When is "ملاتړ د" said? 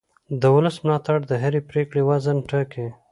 0.85-1.31